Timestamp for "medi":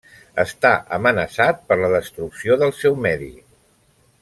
3.07-3.31